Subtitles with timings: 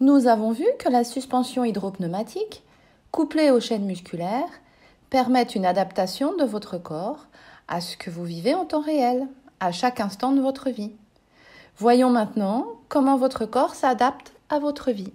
[0.00, 2.62] Nous avons vu que la suspension hydropneumatique,
[3.10, 4.48] couplée aux chaînes musculaires,
[5.10, 7.26] permet une adaptation de votre corps
[7.66, 9.26] à ce que vous vivez en temps réel,
[9.58, 10.92] à chaque instant de votre vie.
[11.78, 15.12] Voyons maintenant comment votre corps s'adapte à votre vie.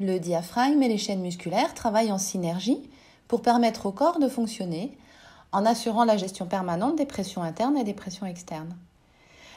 [0.00, 2.90] Le diaphragme et les chaînes musculaires travaillent en synergie
[3.28, 4.98] pour permettre au corps de fonctionner
[5.52, 8.76] en assurant la gestion permanente des pressions internes et des pressions externes.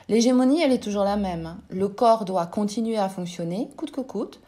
[0.08, 1.58] L'hégémonie, elle est toujours la même.
[1.72, 4.40] Le corps doit continuer à fonctionner coûte que coûte,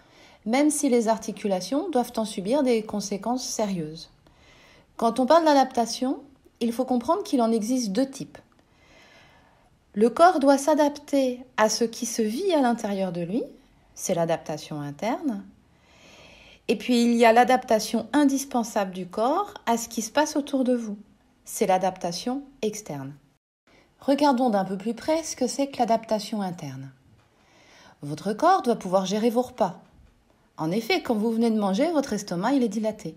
[0.45, 4.09] même si les articulations doivent en subir des conséquences sérieuses.
[4.97, 6.19] Quand on parle d'adaptation,
[6.59, 8.37] il faut comprendre qu'il en existe deux types.
[9.93, 13.43] Le corps doit s'adapter à ce qui se vit à l'intérieur de lui,
[13.95, 15.43] c'est l'adaptation interne.
[16.67, 20.63] Et puis il y a l'adaptation indispensable du corps à ce qui se passe autour
[20.63, 20.97] de vous,
[21.45, 23.13] c'est l'adaptation externe.
[23.99, 26.91] Regardons d'un peu plus près ce que c'est que l'adaptation interne.
[28.01, 29.79] Votre corps doit pouvoir gérer vos repas.
[30.57, 33.15] En effet, quand vous venez de manger, votre estomac il est dilaté.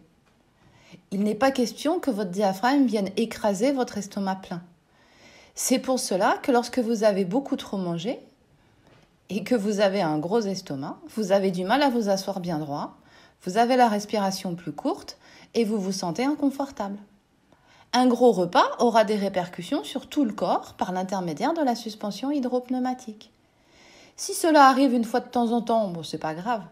[1.10, 4.62] Il n'est pas question que votre diaphragme vienne écraser votre estomac plein.
[5.54, 8.20] C'est pour cela que lorsque vous avez beaucoup trop mangé
[9.28, 12.58] et que vous avez un gros estomac, vous avez du mal à vous asseoir bien
[12.58, 12.96] droit,
[13.44, 15.18] vous avez la respiration plus courte
[15.54, 16.98] et vous vous sentez inconfortable.
[17.92, 22.30] Un gros repas aura des répercussions sur tout le corps par l'intermédiaire de la suspension
[22.30, 23.30] hydropneumatique.
[24.16, 26.62] Si cela arrive une fois de temps en temps, bon, c'est pas grave.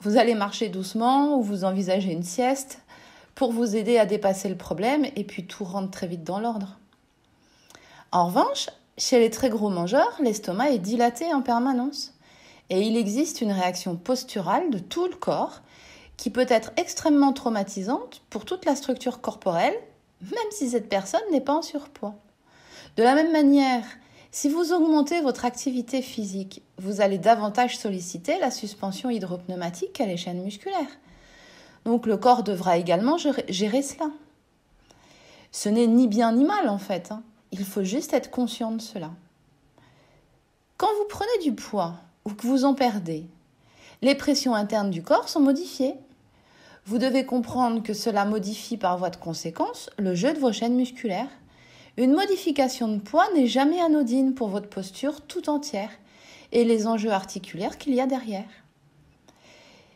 [0.00, 2.80] Vous allez marcher doucement ou vous envisagez une sieste
[3.34, 6.78] pour vous aider à dépasser le problème et puis tout rentre très vite dans l'ordre.
[8.12, 12.14] En revanche, chez les très gros mangeurs, l'estomac est dilaté en permanence
[12.70, 15.60] et il existe une réaction posturale de tout le corps
[16.16, 19.76] qui peut être extrêmement traumatisante pour toute la structure corporelle,
[20.22, 22.14] même si cette personne n'est pas en surpoids.
[22.96, 23.84] De la même manière,
[24.36, 30.18] si vous augmentez votre activité physique, vous allez davantage solliciter la suspension hydropneumatique à les
[30.18, 30.98] chaînes musculaires.
[31.86, 34.10] Donc le corps devra également gérer cela.
[35.52, 37.12] Ce n'est ni bien ni mal en fait.
[37.12, 37.22] Hein.
[37.50, 39.10] Il faut juste être conscient de cela.
[40.76, 41.94] Quand vous prenez du poids
[42.26, 43.24] ou que vous en perdez,
[44.02, 45.94] les pressions internes du corps sont modifiées.
[46.84, 50.76] Vous devez comprendre que cela modifie par voie de conséquence le jeu de vos chaînes
[50.76, 51.30] musculaires.
[51.96, 55.90] Une modification de poids n'est jamais anodine pour votre posture tout entière
[56.52, 58.48] et les enjeux articulaires qu'il y a derrière.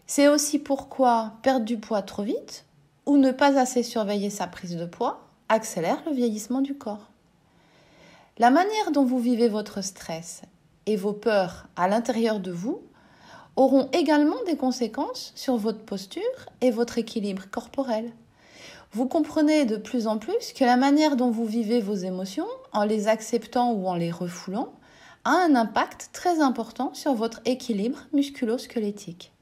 [0.06, 2.64] C'est aussi pourquoi perdre du poids trop vite
[3.04, 7.10] ou ne pas assez surveiller sa prise de poids accélère le vieillissement du corps.
[8.38, 10.42] La manière dont vous vivez votre stress
[10.86, 12.80] et vos peurs à l'intérieur de vous
[13.56, 16.22] auront également des conséquences sur votre posture
[16.62, 18.10] et votre équilibre corporel.
[18.92, 22.82] Vous comprenez de plus en plus que la manière dont vous vivez vos émotions, en
[22.82, 24.72] les acceptant ou en les refoulant,
[25.24, 29.32] a un impact très important sur votre équilibre musculo-squelettique.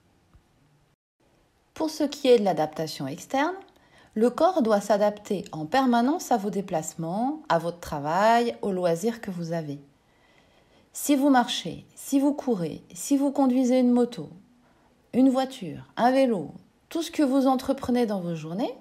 [1.72, 3.54] Pour ce qui est de l'adaptation externe,
[4.14, 9.30] le corps doit s'adapter en permanence à vos déplacements, à votre travail, aux loisirs que
[9.30, 9.80] vous avez.
[10.92, 14.28] Si vous marchez, si vous courez, si vous conduisez une moto,
[15.14, 16.50] une voiture, un vélo,
[16.90, 18.74] tout ce que vous entreprenez dans vos journées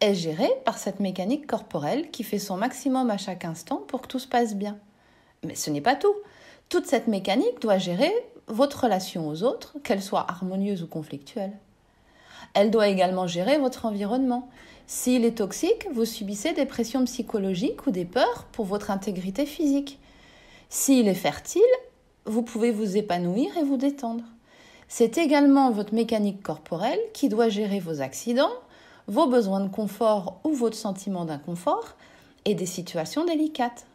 [0.00, 4.08] est géré par cette mécanique corporelle qui fait son maximum à chaque instant pour que
[4.08, 4.78] tout se passe bien.
[5.44, 6.14] Mais ce n'est pas tout.
[6.68, 8.12] Toute cette mécanique doit gérer
[8.46, 11.52] votre relation aux autres, qu'elle soit harmonieuse ou conflictuelle.
[12.54, 14.48] Elle doit également gérer votre environnement.
[14.86, 20.00] S'il est toxique, vous subissez des pressions psychologiques ou des peurs pour votre intégrité physique.
[20.68, 21.62] S'il est fertile,
[22.24, 24.24] vous pouvez vous épanouir et vous détendre.
[24.88, 28.50] C'est également votre mécanique corporelle qui doit gérer vos accidents,
[29.06, 31.96] vos besoins de confort ou votre sentiment d'inconfort
[32.44, 33.86] et des situations délicates.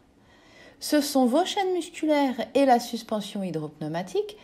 [0.80, 4.36] Ce sont vos chaînes musculaires et la suspension hydropneumatique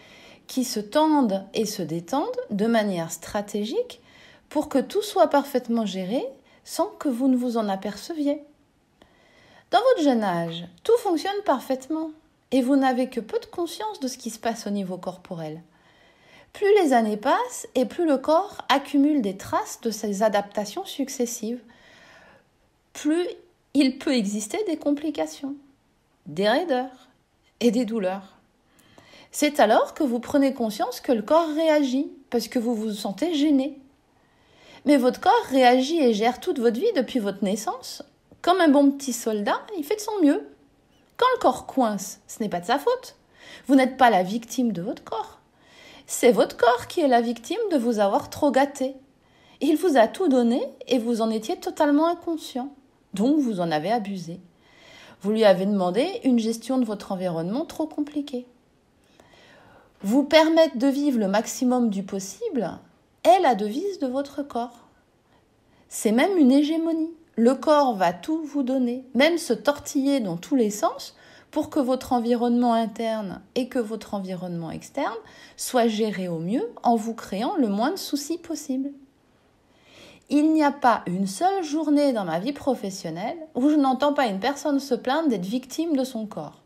[0.47, 4.01] qui se tendent et se détendent de manière stratégique
[4.49, 6.25] pour que tout soit parfaitement géré
[6.65, 8.43] sans que vous ne vous en aperceviez.
[9.71, 12.11] Dans votre jeune âge, tout fonctionne parfaitement
[12.51, 15.63] et vous n'avez que peu de conscience de ce qui se passe au niveau corporel.
[16.53, 21.63] Plus les années passent et plus le corps accumule des traces de ces adaptations successives,
[22.93, 23.27] plus
[23.75, 25.55] il peut exister des complications,
[26.27, 27.09] des raideurs
[27.61, 28.37] et des douleurs.
[29.31, 33.35] C'est alors que vous prenez conscience que le corps réagit parce que vous vous sentez
[33.35, 33.79] gêné,
[34.85, 38.03] mais votre corps réagit et gère toute votre vie depuis votre naissance.
[38.43, 40.47] Comme un bon petit soldat, il fait de son mieux.
[41.17, 43.17] Quand le corps coince, ce n'est pas de sa faute.
[43.69, 45.39] Vous n'êtes pas la victime de votre corps.
[46.07, 48.95] C'est votre corps qui est la victime de vous avoir trop gâté.
[49.61, 52.75] Il vous a tout donné et vous en étiez totalement inconscient.
[53.15, 54.41] Donc vous en avez abusé.
[55.21, 58.47] Vous lui avez demandé une gestion de votre environnement trop compliquée.
[60.03, 62.73] vous permettre de vivre le maximum du possible
[63.23, 64.89] est la devise de votre corps.
[65.89, 67.13] C'est même une hégémonie.
[67.37, 71.15] Le corps va tout vous donner, même se tortiller dans tous les sens
[71.53, 75.15] pour que votre environnement interne et que votre environnement externe
[75.57, 78.91] soient gérés au mieux en vous créant le moins de soucis possible.
[80.31, 84.27] Il n'y a pas une seule journée dans ma vie professionnelle où je n'entends pas
[84.27, 86.63] une personne se plaindre d'être victime de son corps.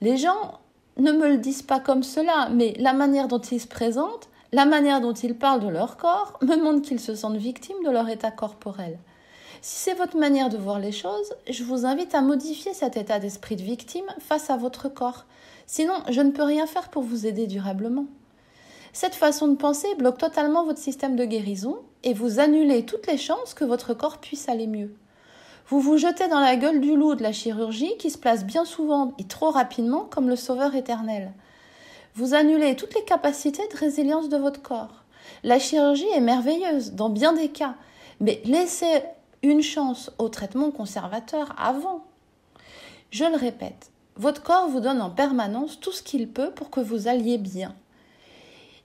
[0.00, 0.60] Les gens
[0.96, 4.64] ne me le disent pas comme cela, mais la manière dont ils se présentent, la
[4.64, 8.08] manière dont ils parlent de leur corps, me montre qu'ils se sentent victimes de leur
[8.08, 8.96] état corporel.
[9.66, 13.18] Si c'est votre manière de voir les choses, je vous invite à modifier cet état
[13.18, 15.24] d'esprit de victime face à votre corps.
[15.66, 18.04] Sinon, je ne peux rien faire pour vous aider durablement.
[18.92, 23.16] Cette façon de penser bloque totalement votre système de guérison et vous annulez toutes les
[23.16, 24.94] chances que votre corps puisse aller mieux.
[25.68, 28.66] Vous vous jetez dans la gueule du loup de la chirurgie qui se place bien
[28.66, 31.32] souvent et trop rapidement comme le sauveur éternel.
[32.16, 35.04] Vous annulez toutes les capacités de résilience de votre corps.
[35.42, 37.76] La chirurgie est merveilleuse dans bien des cas,
[38.20, 39.00] mais laissez
[39.44, 42.04] une chance au traitement conservateur avant.
[43.10, 46.80] Je le répète, votre corps vous donne en permanence tout ce qu'il peut pour que
[46.80, 47.74] vous alliez bien.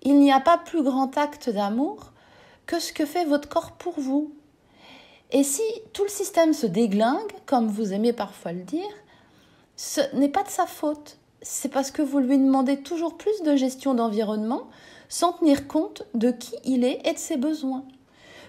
[0.03, 2.11] Il n'y a pas plus grand acte d'amour
[2.65, 4.33] que ce que fait votre corps pour vous.
[5.31, 5.61] Et si
[5.93, 8.89] tout le système se déglingue, comme vous aimez parfois le dire,
[9.75, 11.17] ce n'est pas de sa faute.
[11.41, 14.67] C'est parce que vous lui demandez toujours plus de gestion d'environnement
[15.07, 17.85] sans tenir compte de qui il est et de ses besoins.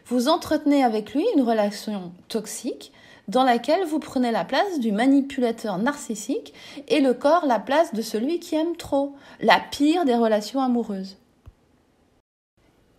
[0.07, 2.93] Vous entretenez avec lui une relation toxique
[3.29, 6.53] dans laquelle vous prenez la place du manipulateur narcissique
[6.89, 11.17] et le corps la place de celui qui aime trop, la pire des relations amoureuses.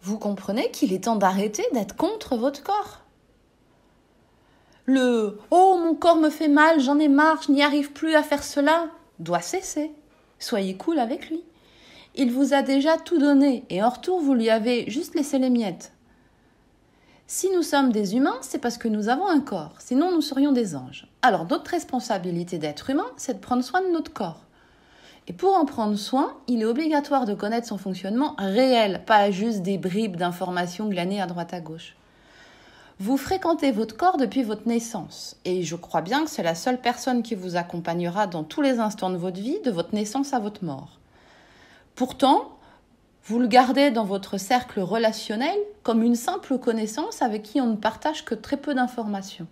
[0.01, 3.01] Vous comprenez qu'il est temps d'arrêter d'être contre votre corps.
[4.85, 8.23] Le Oh, mon corps me fait mal, j'en ai marre, je n'y arrive plus à
[8.23, 8.87] faire cela
[9.19, 9.91] doit cesser.
[10.39, 11.43] Soyez cool avec lui.
[12.15, 15.49] Il vous a déjà tout donné et en retour vous lui avez juste laissé les
[15.49, 15.93] miettes.
[17.33, 20.51] Si nous sommes des humains, c'est parce que nous avons un corps, sinon nous serions
[20.51, 21.07] des anges.
[21.21, 24.41] Alors notre responsabilité d'être humain, c'est de prendre soin de notre corps.
[25.29, 29.61] Et pour en prendre soin, il est obligatoire de connaître son fonctionnement réel, pas juste
[29.61, 31.95] des bribes d'informations glanées à droite à gauche.
[32.99, 36.81] Vous fréquentez votre corps depuis votre naissance, et je crois bien que c'est la seule
[36.81, 40.39] personne qui vous accompagnera dans tous les instants de votre vie, de votre naissance à
[40.39, 40.99] votre mort.
[41.95, 42.57] Pourtant,
[43.23, 47.75] vous le gardez dans votre cercle relationnel comme une simple connaissance avec qui on ne
[47.75, 49.47] partage que très peu d'informations.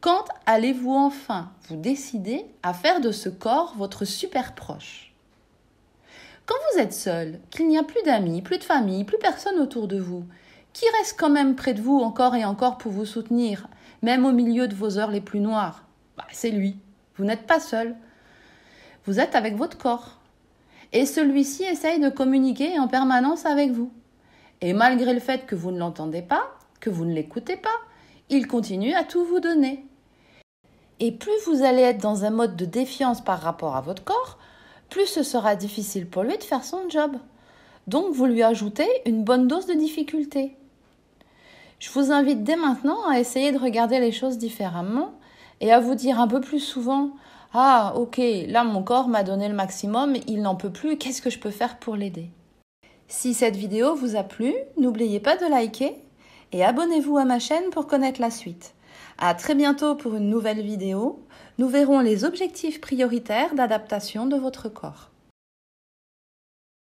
[0.00, 5.14] Quand allez-vous enfin vous décider à faire de ce corps votre super proche?
[6.46, 9.86] Quand vous êtes seul, qu'il n'y a plus d'amis, plus de famille, plus personne autour
[9.86, 10.24] de vous,
[10.72, 13.68] qui reste quand même près de vous encore et encore pour vous soutenir,
[14.02, 15.84] même au milieu de vos heures les plus noires?
[16.16, 16.76] Bah, C'est lui.
[17.16, 17.94] Vous n'êtes pas seul.
[19.04, 20.19] Vous êtes avec votre corps
[20.92, 23.90] et celui-ci essaye de communiquer en permanence avec vous.
[24.60, 26.42] Et malgré le fait que vous ne l'entendez pas,
[26.80, 27.68] que vous ne l'écoutez pas,
[28.28, 29.84] il continue à tout vous donner.
[30.98, 34.38] Et plus vous allez être dans un mode de défiance par rapport à votre corps,
[34.90, 37.16] plus ce sera difficile pour lui de faire son job.
[37.86, 40.56] Donc vous lui ajoutez une bonne dose de difficulté.
[41.78, 45.14] Je vous invite dès maintenant à essayer de regarder les choses différemment
[45.60, 47.12] et à vous dire un peu plus souvent
[47.52, 51.30] ah, ok, là mon corps m'a donné le maximum, il n'en peut plus, qu'est-ce que
[51.30, 52.30] je peux faire pour l'aider?
[53.08, 55.96] Si cette vidéo vous a plu, n'oubliez pas de liker
[56.52, 58.74] et abonnez-vous à ma chaîne pour connaître la suite.
[59.18, 61.20] À très bientôt pour une nouvelle vidéo.
[61.58, 65.09] Nous verrons les objectifs prioritaires d'adaptation de votre corps.